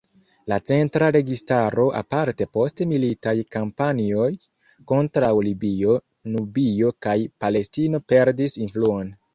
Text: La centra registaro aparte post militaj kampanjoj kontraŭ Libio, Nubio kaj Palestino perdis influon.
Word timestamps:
La 0.51 0.55
centra 0.69 1.09
registaro 1.15 1.83
aparte 1.99 2.47
post 2.59 2.83
militaj 2.93 3.35
kampanjoj 3.57 4.27
kontraŭ 4.93 5.31
Libio, 5.51 6.01
Nubio 6.37 6.95
kaj 7.07 7.19
Palestino 7.45 8.07
perdis 8.15 8.61
influon. 8.69 9.17